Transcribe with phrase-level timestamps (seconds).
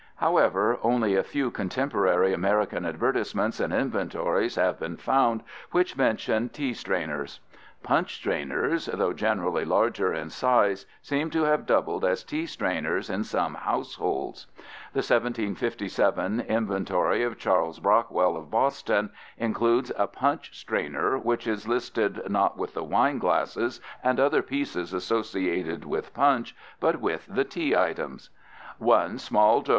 [0.15, 6.73] However, only a few contemporary American advertisements and inventories have been found which mention tea
[6.73, 7.39] strainers.
[7.83, 13.23] Punch strainers, though generally larger in size, seem to have doubled as tea strainers in
[13.23, 14.47] some households.
[14.93, 22.27] The 1757 inventory of Charles Brockwell of Boston includes a punch strainer which is listed
[22.27, 27.75] not with the wine glasses and other pieces associated with punch but with the tea
[27.77, 28.31] items:
[28.79, 29.69] "1 Small Do.